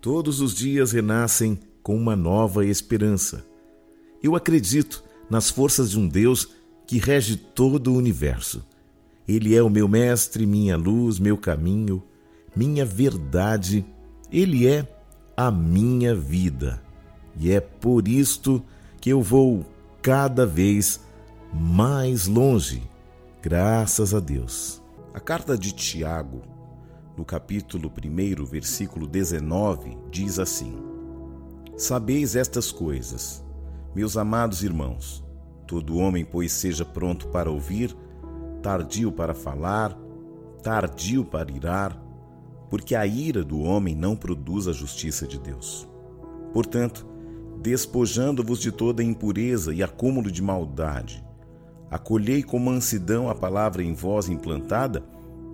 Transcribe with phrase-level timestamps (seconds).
[0.00, 3.44] Todos os dias renascem com uma nova esperança.
[4.22, 6.48] Eu acredito nas forças de um Deus
[6.86, 8.64] que rege todo o universo.
[9.28, 12.02] Ele é o meu mestre, minha luz, meu caminho,
[12.56, 13.84] minha verdade.
[14.32, 14.88] Ele é
[15.36, 16.82] a minha vida.
[17.36, 18.62] E é por isto
[19.02, 19.66] que eu vou
[20.00, 21.00] cada vez
[21.52, 22.82] mais longe,
[23.42, 24.80] graças a Deus.
[25.12, 26.40] A carta de Tiago,
[27.20, 30.74] no capítulo 1, versículo 19, diz assim:
[31.76, 33.44] Sabeis estas coisas,
[33.94, 35.22] meus amados irmãos.
[35.66, 37.94] Todo homem, pois, seja pronto para ouvir,
[38.62, 39.94] tardio para falar,
[40.62, 42.02] tardio para irar,
[42.70, 45.86] porque a ira do homem não produz a justiça de Deus.
[46.54, 47.06] Portanto,
[47.60, 51.22] despojando-vos de toda impureza e acúmulo de maldade,
[51.90, 55.04] acolhei com mansidão a palavra em vós implantada,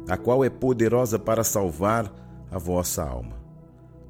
[0.08, 2.12] a qual é poderosa para salvar
[2.50, 3.36] a vossa alma.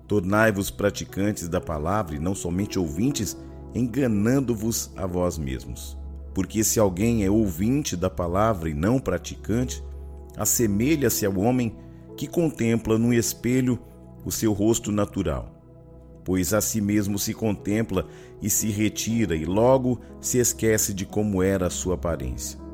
[0.06, 3.36] Tornai-vos praticantes da palavra e não somente ouvintes,
[3.74, 5.98] enganando-vos a vós mesmos.
[6.34, 9.82] Porque se alguém é ouvinte da palavra e não praticante,
[10.36, 11.74] assemelha-se ao homem
[12.16, 13.78] que contempla no espelho
[14.24, 15.52] o seu rosto natural.
[16.24, 18.06] Pois a si mesmo se contempla
[18.42, 22.65] e se retira, e logo se esquece de como era a sua aparência.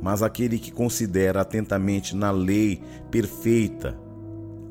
[0.00, 3.98] Mas aquele que considera atentamente na lei perfeita,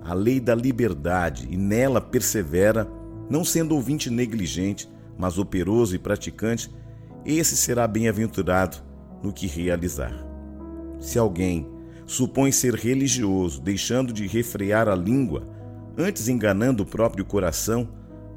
[0.01, 2.87] a lei da liberdade, e nela persevera,
[3.29, 6.73] não sendo ouvinte negligente, mas operoso e praticante,
[7.25, 8.77] esse será bem-aventurado
[9.21, 10.13] no que realizar.
[10.99, 11.67] Se alguém
[12.05, 15.45] supõe ser religioso, deixando de refrear a língua,
[15.97, 17.89] antes enganando o próprio coração,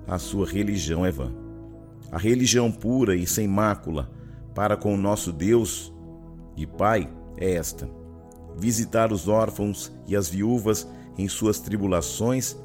[0.09, 1.33] a sua religião é vã.
[2.11, 4.11] A religião pura e sem mácula
[4.55, 5.95] para com o nosso Deus
[6.67, 7.89] Pai é esta:
[8.57, 12.57] visitar os órfãos e as viúvas em suas tribulações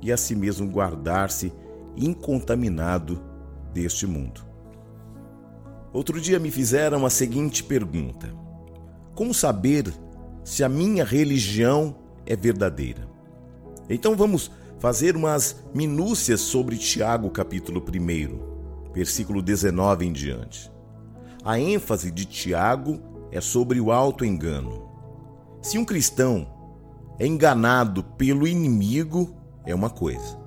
[0.00, 1.52] e a si mesmo guardar-se
[1.96, 3.22] incontaminado
[3.72, 4.44] deste mundo.
[5.92, 8.34] Outro dia me fizeram a seguinte pergunta:
[9.14, 9.92] Como saber
[10.42, 11.96] se a minha religião
[12.26, 13.06] é verdadeira?
[13.88, 20.72] Então vamos fazer umas minúcias sobre Tiago, capítulo 1, versículo 19 em diante.
[21.44, 24.88] A ênfase de Tiago é sobre o auto-engano.
[25.62, 26.46] Se um cristão
[27.18, 29.34] é enganado pelo inimigo,
[29.64, 30.38] é uma coisa.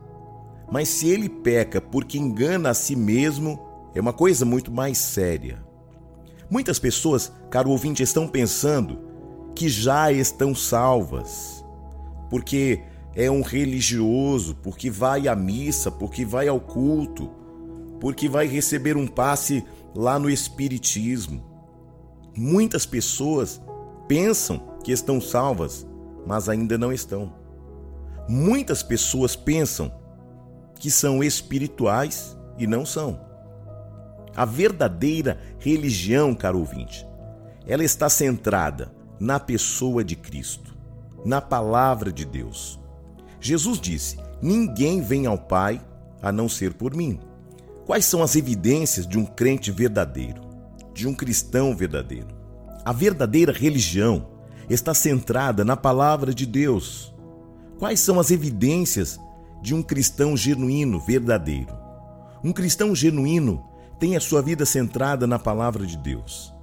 [0.72, 3.60] Mas se ele peca porque engana a si mesmo,
[3.94, 5.66] é uma coisa muito mais séria.
[6.50, 9.00] Muitas pessoas, caro ouvinte, estão pensando
[9.56, 11.66] que já estão salvas,
[12.30, 12.84] porque
[13.16, 17.32] é um religioso, porque vai à missa, porque vai ao culto,
[18.00, 19.64] porque vai receber um passe
[19.96, 21.55] lá no Espiritismo.
[22.38, 23.62] Muitas pessoas
[24.08, 25.88] pensam que estão salvas,
[26.26, 27.34] mas ainda não estão.
[28.28, 29.92] Muitas pessoas pensam
[30.76, 33.20] que são espirituais e não são.
[34.36, 37.08] A verdadeira religião, caro ouvinte,
[37.66, 40.76] ela está centrada na pessoa de Cristo,
[41.24, 42.80] na palavra de Deus.
[43.40, 45.82] Jesus disse: Ninguém vem ao Pai
[46.22, 47.20] a não ser por mim.
[47.86, 50.42] Quais são as evidências de um crente verdadeiro,
[50.96, 52.30] de um cristão verdadeiro?
[52.84, 54.28] A verdadeira religião
[54.68, 57.14] está centrada na palavra de Deus.
[57.78, 59.20] Quais são as evidências
[59.66, 61.76] de um cristão genuíno, verdadeiro.
[62.44, 63.66] Um cristão genuíno
[64.00, 66.54] tem a sua vida centrada na palavra de Deus.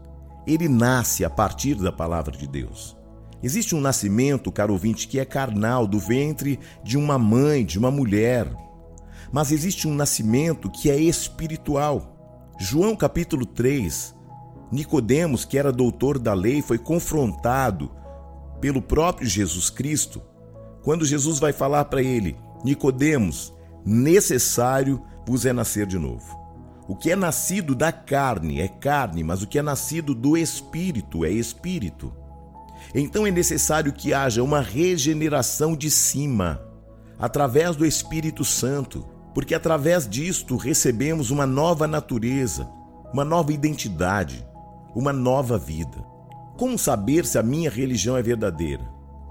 [0.46, 2.96] Ele nasce a partir da palavra de Deus.
[3.42, 7.90] Existe um nascimento, caro ouvinte, que é carnal, do ventre de uma mãe, de uma
[7.90, 8.46] mulher.
[9.32, 12.52] Mas existe um nascimento que é espiritual.
[12.56, 14.14] João capítulo 3,
[14.72, 17.90] Nicodemos, que era doutor da lei, foi confrontado
[18.58, 20.22] pelo próprio Jesus Cristo,
[20.82, 23.52] quando Jesus vai falar para ele: Nicodemos,
[23.84, 26.40] necessário vos é nascer de novo.
[26.88, 31.24] O que é nascido da carne é carne, mas o que é nascido do espírito
[31.24, 32.12] é espírito.
[32.94, 36.60] Então é necessário que haja uma regeneração de cima,
[37.18, 42.68] através do Espírito Santo, porque através disto recebemos uma nova natureza,
[43.12, 44.44] uma nova identidade,
[44.94, 46.04] uma nova vida.
[46.56, 48.88] Como saber se a minha religião é verdadeira?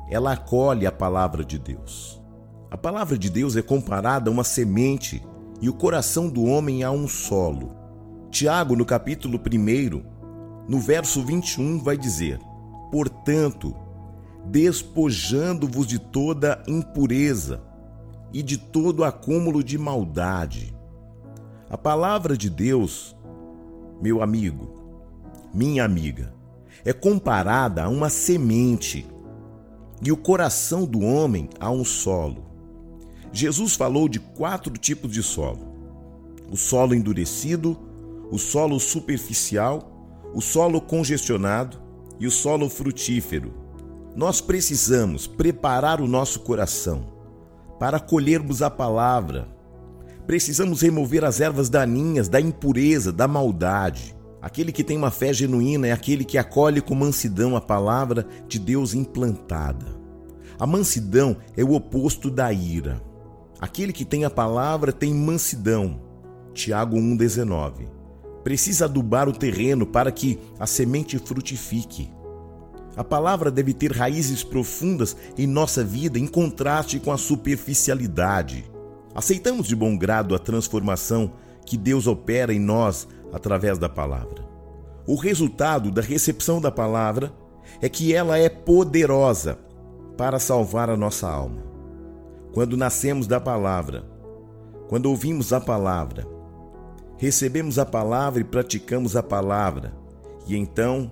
[0.10, 2.22] Ela acolhe a palavra de Deus.
[2.70, 5.22] A palavra de Deus é comparada a uma semente
[5.62, 7.76] e o coração do homem a um solo.
[8.30, 10.04] Tiago, no capítulo 1,
[10.68, 12.40] no verso 21, vai dizer:
[12.92, 13.76] Portanto,
[14.46, 17.62] despojando-vos de toda impureza
[18.34, 20.76] e de todo acúmulo de maldade.
[21.70, 23.16] A palavra de Deus,
[24.02, 24.81] meu amigo,
[25.54, 26.34] minha amiga,
[26.84, 29.06] é comparada a uma semente
[30.04, 32.46] e o coração do homem a um solo.
[33.32, 35.68] Jesus falou de quatro tipos de solo:
[36.52, 37.78] o solo endurecido,
[38.32, 39.92] o solo superficial,
[40.34, 41.78] o solo congestionado
[42.20, 43.54] e o solo frutífero.
[44.16, 47.06] Nós precisamos preparar o nosso coração
[47.80, 49.48] para colhermos a palavra.
[50.28, 54.16] Precisamos remover as ervas daninhas da impureza, da maldade.
[54.42, 58.58] Aquele que tem uma fé genuína é aquele que acolhe com mansidão a palavra de
[58.58, 59.86] Deus implantada.
[60.58, 63.02] A mansidão é o oposto da ira.
[63.60, 66.02] Aquele que tem a palavra tem mansidão.
[66.54, 67.88] Tiago 1,19.
[68.44, 72.10] Precisa adubar o terreno para que a semente frutifique.
[72.98, 78.66] A palavra deve ter raízes profundas em nossa vida em contraste com a superficialidade.
[79.14, 81.34] Aceitamos de bom grado a transformação
[81.66, 84.44] que Deus opera em nós através da palavra.
[85.08, 87.34] O resultado da recepção da palavra
[87.82, 89.58] é que ela é poderosa
[90.18, 91.64] para salvar a nossa alma.
[92.54, 94.04] Quando nascemos da palavra,
[94.88, 96.28] quando ouvimos a palavra,
[97.18, 99.94] recebemos a palavra e praticamos a palavra,
[100.48, 101.12] e então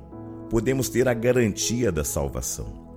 [0.49, 2.89] podemos ter a garantia da salvação.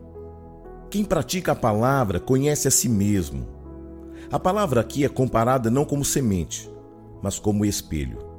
[0.91, 3.47] Quem pratica a palavra conhece a si mesmo.
[4.31, 6.71] A palavra aqui é comparada não como semente,
[7.23, 8.32] mas como espelho.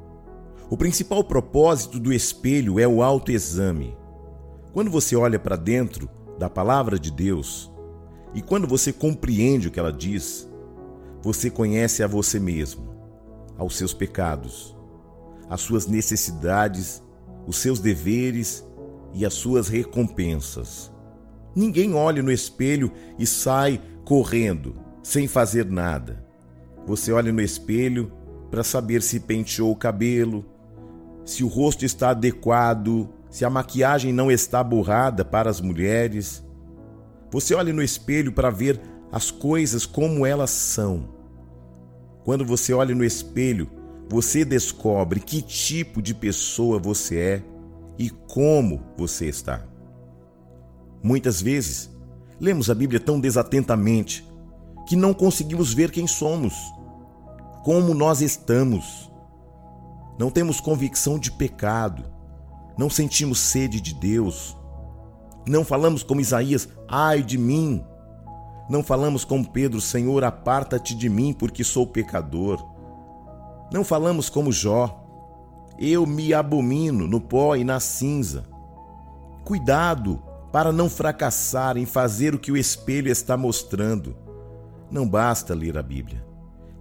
[0.70, 3.96] O principal propósito do espelho é o autoexame.
[4.72, 6.08] Quando você olha para dentro
[6.38, 7.70] da palavra de Deus,
[8.34, 10.48] e quando você compreende o que ela diz,
[11.22, 12.94] você conhece a você mesmo,
[13.58, 14.74] aos seus pecados,
[15.50, 17.02] as suas necessidades,
[17.46, 18.64] os seus deveres
[19.12, 20.90] e as suas recompensas.
[21.54, 26.26] Ninguém olha no espelho e sai correndo, sem fazer nada.
[26.86, 28.10] Você olha no espelho
[28.50, 30.53] para saber se penteou o cabelo,
[31.24, 36.44] se o rosto está adequado, se a maquiagem não está borrada para as mulheres,
[37.30, 38.80] você olha no espelho para ver
[39.10, 41.08] as coisas como elas são.
[42.24, 43.68] Quando você olha no espelho,
[44.08, 47.42] você descobre que tipo de pessoa você é
[47.98, 49.66] e como você está.
[51.02, 51.90] Muitas vezes,
[52.40, 54.26] lemos a Bíblia tão desatentamente
[54.86, 56.54] que não conseguimos ver quem somos,
[57.62, 59.10] como nós estamos.
[60.18, 62.04] Não temos convicção de pecado,
[62.78, 64.56] não sentimos sede de Deus,
[65.46, 67.84] não falamos como Isaías, ai de mim.
[68.68, 72.64] Não falamos como Pedro, Senhor, aparta-te de mim, porque sou pecador.
[73.70, 75.04] Não falamos como Jó,
[75.78, 78.44] eu me abomino no pó e na cinza.
[79.44, 84.16] Cuidado para não fracassar em fazer o que o espelho está mostrando.
[84.90, 86.24] Não basta ler a Bíblia,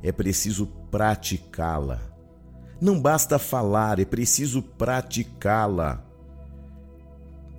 [0.02, 2.13] é preciso praticá-la.
[2.80, 6.04] Não basta falar, é preciso praticá-la.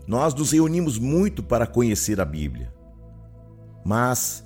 [0.06, 2.72] Nós nos reunimos muito para conhecer a Bíblia,
[3.84, 4.44] mas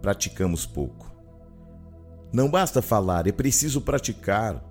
[0.00, 1.12] praticamos pouco.
[2.32, 4.62] Não basta falar, é preciso praticar.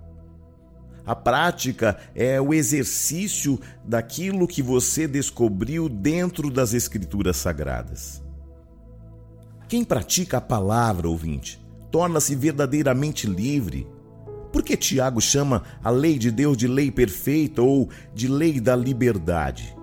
[1.06, 8.22] A prática é o exercício daquilo que você descobriu dentro das Escrituras Sagradas.
[9.68, 13.86] Quem pratica a palavra, ouvinte, torna-se verdadeiramente livre.
[14.54, 18.76] Por que Tiago chama a lei de Deus de lei perfeita ou de lei da
[18.76, 19.76] liberdade?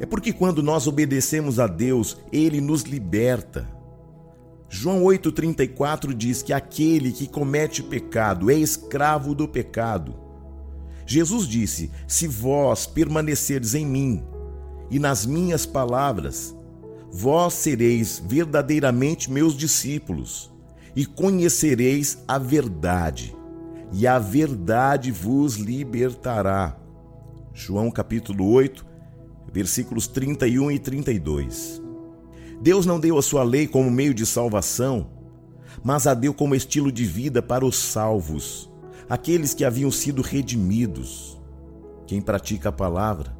[0.00, 3.70] É porque quando nós obedecemos a Deus, ele nos liberta.
[4.68, 10.16] João 8,34 diz que aquele que comete pecado é escravo do pecado.
[11.06, 14.24] Jesus disse: Se vós permanecerdes em mim
[14.90, 16.52] e nas minhas palavras,
[17.12, 20.50] vós sereis verdadeiramente meus discípulos
[20.96, 23.38] e conhecereis a verdade,
[23.92, 26.76] e a verdade vos libertará.
[27.52, 28.86] João capítulo 8,
[29.52, 31.82] versículos 31 e 32.
[32.60, 35.10] Deus não deu a sua lei como meio de salvação,
[35.82, 38.70] mas a deu como estilo de vida para os salvos,
[39.08, 41.40] aqueles que haviam sido redimidos.
[42.06, 43.36] Quem pratica a palavra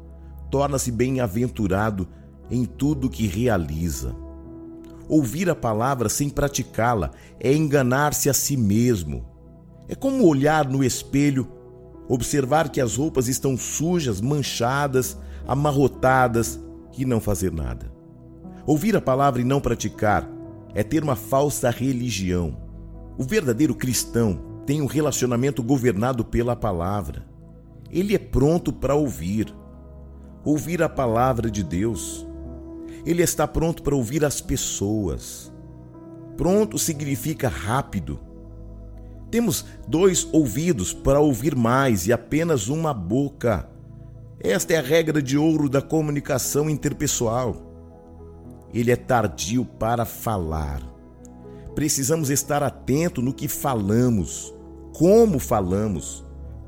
[0.49, 2.07] torna-se bem-aventurado
[2.49, 4.15] em tudo que realiza.
[5.07, 9.30] Ouvir a palavra sem praticá-la é enganar-se a si mesmo.
[9.91, 11.45] É como olhar no espelho,
[12.07, 16.57] observar que as roupas estão sujas, manchadas, amarrotadas
[16.97, 17.91] e não fazer nada.
[18.65, 20.25] Ouvir a palavra e não praticar
[20.73, 22.57] é ter uma falsa religião.
[23.17, 27.27] O verdadeiro cristão tem um relacionamento governado pela palavra.
[27.91, 29.53] Ele é pronto para ouvir.
[30.45, 32.25] Ouvir a palavra de Deus.
[33.05, 35.51] Ele está pronto para ouvir as pessoas.
[36.37, 38.30] Pronto significa rápido.
[39.31, 43.71] Temos dois ouvidos para ouvir mais e apenas uma boca
[44.43, 47.57] esta é a regra de ouro da comunicação interpessoal.
[48.73, 50.81] Ele é tardio para falar,
[51.75, 54.51] precisamos estar atento no que falamos,
[54.97, 56.25] como falamos,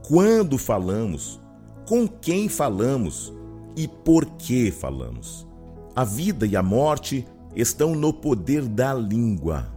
[0.08, 1.42] quando falamos,
[1.88, 3.34] com quem falamos
[3.76, 5.48] e por que falamos.
[5.96, 9.74] A vida e a morte estão no poder da língua.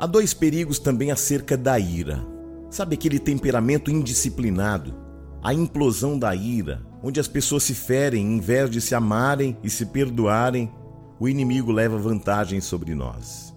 [0.00, 2.24] Há dois perigos também acerca da ira.
[2.70, 4.94] Sabe aquele temperamento indisciplinado?
[5.42, 9.68] A implosão da ira, onde as pessoas se ferem em vez de se amarem e
[9.68, 10.72] se perdoarem,
[11.18, 13.52] o inimigo leva vantagem sobre nós.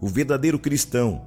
[0.00, 1.20] O verdadeiro cristão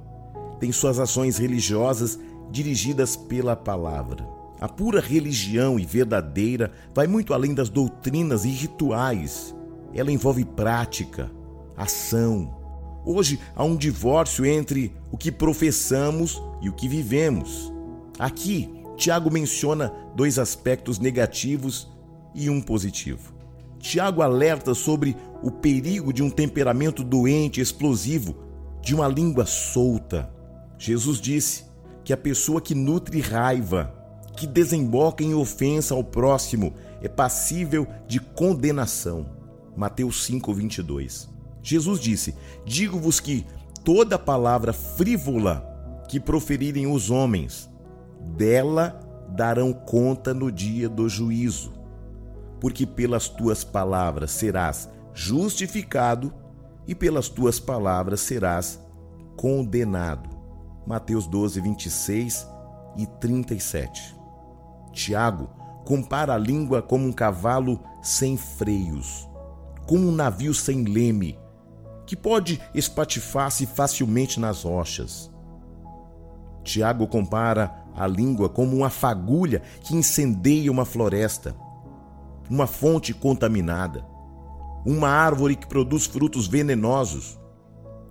[0.58, 2.18] tem suas ações religiosas
[2.50, 4.26] dirigidas pela palavra.
[4.60, 9.54] A pura religião e verdadeira vai muito além das doutrinas e rituais.
[9.94, 11.30] Ela envolve prática,
[11.76, 12.61] ação.
[13.04, 17.72] Hoje há um divórcio entre o que professamos e o que vivemos.
[18.18, 21.90] Aqui, Tiago menciona dois aspectos negativos
[22.34, 23.34] e um positivo.
[23.80, 28.36] Tiago alerta sobre o perigo de um temperamento doente, explosivo,
[28.80, 30.32] de uma língua solta.
[30.78, 31.64] Jesus disse
[32.04, 33.92] que a pessoa que nutre raiva,
[34.36, 39.26] que desemboca em ofensa ao próximo, é passível de condenação.
[39.76, 41.28] Mateus 5:22.
[41.62, 43.46] Jesus disse: Digo-vos que
[43.84, 45.68] toda palavra frívola
[46.08, 47.70] que proferirem os homens,
[48.36, 49.00] dela
[49.30, 51.72] darão conta no dia do juízo.
[52.60, 56.32] Porque pelas tuas palavras serás justificado
[56.86, 58.80] e pelas tuas palavras serás
[59.36, 60.28] condenado.
[60.86, 62.46] Mateus 12, 26
[62.96, 64.16] e 37.
[64.92, 65.48] Tiago
[65.84, 69.28] compara a língua como um cavalo sem freios,
[69.86, 71.38] como um navio sem leme,
[72.06, 75.30] que pode espatifar-se facilmente nas rochas.
[76.64, 81.54] Tiago compara a língua como uma fagulha que incendeia uma floresta,
[82.48, 84.04] uma fonte contaminada,
[84.84, 87.38] uma árvore que produz frutos venenosos.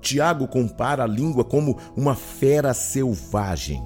[0.02, 3.86] Tiago compara a língua como uma fera selvagem.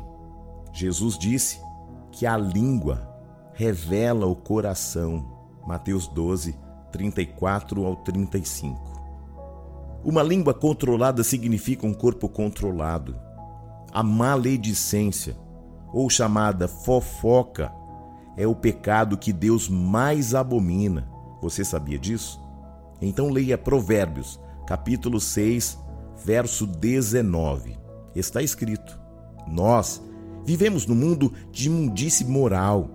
[0.73, 1.59] Jesus disse
[2.11, 3.15] que a língua
[3.53, 5.33] revela o coração.
[5.67, 6.55] Mateus 12,
[6.91, 8.94] 34 ao 35.
[10.05, 13.15] Uma língua controlada significa um corpo controlado.
[13.91, 15.35] A maledicência,
[15.91, 17.73] ou chamada fofoca,
[18.37, 21.09] é o pecado que Deus mais abomina.
[21.41, 22.39] Você sabia disso?
[23.01, 25.79] Então leia Provérbios, capítulo 6,
[26.23, 27.75] verso 19.
[28.15, 28.99] Está escrito:
[29.47, 29.99] Nós
[30.45, 32.91] vivemos no mundo de imundice moral.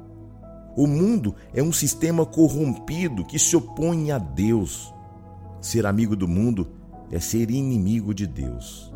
[0.77, 4.95] O mundo é um sistema corrompido que se opõe a Deus.
[5.61, 6.80] Ser amigo do mundo
[7.11, 8.93] é ser inimigo de Deus.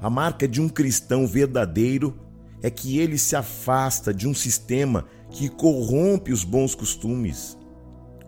[0.00, 2.18] A marca de um cristão verdadeiro
[2.62, 7.56] é que ele se afasta de um sistema que corrompe os bons costumes.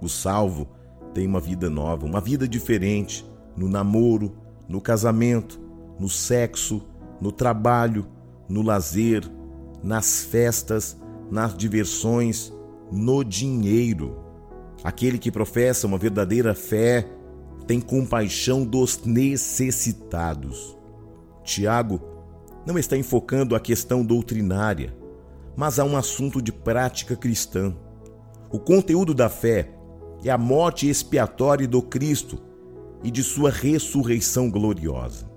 [0.00, 0.68] O salvo
[1.12, 4.36] tem uma vida nova, uma vida diferente no namoro,
[4.68, 5.60] no casamento,
[5.98, 6.82] no sexo,
[7.20, 8.06] no trabalho,
[8.48, 9.24] no lazer,
[9.82, 10.96] nas festas,
[11.30, 12.52] nas diversões,
[12.90, 14.16] no dinheiro.
[14.84, 17.08] Aquele que professa uma verdadeira fé
[17.68, 20.74] tem compaixão dos necessitados.
[21.44, 22.00] Tiago
[22.66, 24.96] não está enfocando a questão doutrinária,
[25.54, 27.76] mas há um assunto de prática cristã.
[28.50, 29.70] O conteúdo da fé
[30.24, 32.38] é a morte expiatória do Cristo
[33.04, 35.30] e de sua ressurreição gloriosa.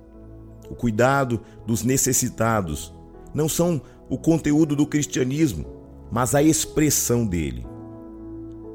[0.70, 2.96] O cuidado dos necessitados
[3.34, 5.66] não são o conteúdo do cristianismo,
[6.10, 7.66] mas a expressão dele.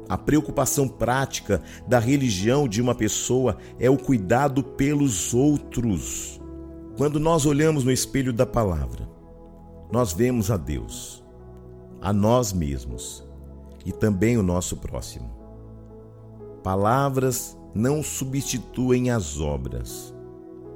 [0.09, 6.39] A preocupação prática da religião de uma pessoa é o cuidado pelos outros.
[6.95, 9.07] Quando nós olhamos no espelho da palavra,
[9.91, 11.23] nós vemos a Deus,
[12.01, 13.27] a nós mesmos
[13.85, 15.29] e também o nosso próximo.
[16.63, 20.13] Palavras não substituem as obras.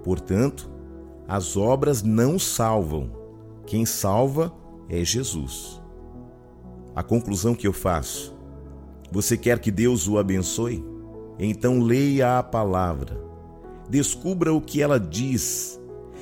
[0.04, 0.70] Portanto,
[1.28, 3.12] as obras não salvam.
[3.66, 4.54] Quem salva
[4.90, 5.82] é Jesus.
[6.94, 8.31] A conclusão que eu faço
[9.12, 10.84] você quer que Deus o abençoe?
[11.38, 13.22] Então leia a palavra,
[13.90, 15.80] descubra o que ela diz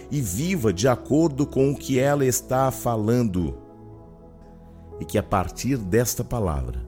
[0.09, 3.57] e viva de acordo com o que ela está falando.
[4.99, 6.87] E que a partir desta palavra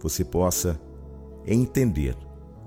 [0.00, 0.80] você possa
[1.46, 2.16] entender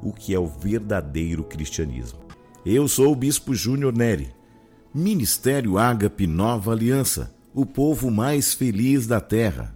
[0.02, 2.20] o que é o verdadeiro cristianismo.
[2.66, 4.34] Eu sou o Bispo Júnior Neri,
[4.94, 9.75] Ministério Ágape Nova Aliança, o povo mais feliz da terra.